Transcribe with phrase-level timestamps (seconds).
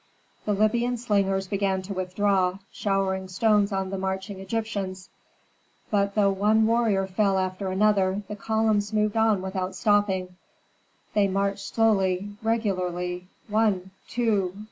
[0.45, 5.09] The Libyan slingers began to withdraw, showering stones on the marching Egyptians.
[5.91, 10.37] But though one warrior fell after another, the columns moved on without stopping;
[11.13, 14.55] they marched slowly, regularly, one two!